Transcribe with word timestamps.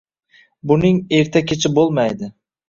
Buning 0.71 0.97
erta 1.17 1.45
kechi 1.53 1.73
bo’lmaydi. 1.77 2.33